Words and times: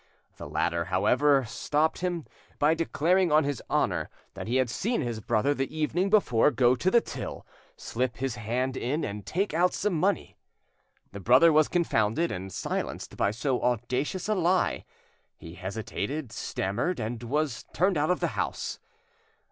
The 0.37 0.49
latter, 0.49 0.85
however, 0.85 1.45
stopped 1.45 1.99
him, 1.99 2.25
by 2.57 2.73
declaring 2.73 3.31
on 3.31 3.43
his 3.43 3.61
honour 3.69 4.09
that 4.33 4.47
he 4.47 4.55
had 4.55 4.67
seen 4.67 5.01
his 5.01 5.19
brother 5.19 5.53
the 5.53 5.77
evening 5.77 6.09
before 6.09 6.49
go 6.49 6.73
to 6.73 6.89
the 6.89 7.01
till, 7.01 7.45
slip 7.77 8.17
his 8.17 8.33
hand 8.33 8.75
in, 8.75 9.05
and 9.05 9.27
take 9.27 9.53
out 9.53 9.75
some 9.75 9.93
money. 9.93 10.35
The 11.11 11.19
brother 11.19 11.53
was 11.53 11.67
confounded 11.67 12.31
and 12.31 12.51
silenced 12.51 13.15
by 13.15 13.29
so 13.29 13.61
audacious 13.61 14.27
a 14.27 14.33
lie; 14.33 14.85
he 15.37 15.53
hesitated, 15.53 16.31
stammered, 16.31 16.99
and 16.99 17.21
was 17.21 17.65
turned 17.71 17.95
out 17.95 18.09
of 18.09 18.21
the 18.21 18.29
house. 18.33 18.79